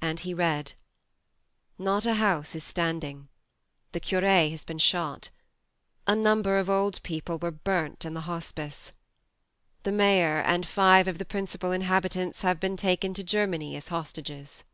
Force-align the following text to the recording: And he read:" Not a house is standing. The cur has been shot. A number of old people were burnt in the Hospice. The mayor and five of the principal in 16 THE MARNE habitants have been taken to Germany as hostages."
And 0.00 0.20
he 0.20 0.32
read:" 0.32 0.72
Not 1.88 2.06
a 2.06 2.14
house 2.14 2.54
is 2.54 2.64
standing. 2.64 3.28
The 3.92 4.00
cur 4.00 4.22
has 4.22 4.64
been 4.64 4.78
shot. 4.78 5.28
A 6.06 6.16
number 6.16 6.56
of 6.58 6.70
old 6.70 7.02
people 7.02 7.36
were 7.38 7.50
burnt 7.50 8.06
in 8.06 8.14
the 8.14 8.22
Hospice. 8.22 8.94
The 9.82 9.92
mayor 9.92 10.38
and 10.40 10.64
five 10.64 11.06
of 11.06 11.18
the 11.18 11.26
principal 11.26 11.72
in 11.72 11.82
16 11.82 11.86
THE 11.86 11.90
MARNE 11.90 11.94
habitants 11.94 12.40
have 12.40 12.58
been 12.58 12.78
taken 12.78 13.12
to 13.12 13.22
Germany 13.22 13.76
as 13.76 13.88
hostages." 13.88 14.64